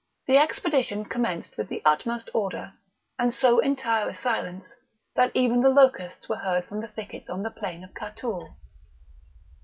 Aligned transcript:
The 0.25 0.37
expedition 0.37 1.05
commenced 1.05 1.55
with 1.57 1.69
the 1.69 1.83
utmost 1.85 2.31
order 2.33 2.73
and 3.19 3.31
so 3.31 3.59
entire 3.59 4.09
a 4.09 4.17
silence, 4.17 4.73
that 5.13 5.29
even 5.35 5.61
the 5.61 5.69
locusts 5.69 6.27
were 6.27 6.37
heard 6.37 6.65
from 6.65 6.81
the 6.81 6.87
thickets 6.87 7.29
on 7.29 7.43
the 7.43 7.51
plain 7.51 7.83
of 7.83 7.93
Catoul. 7.93 8.55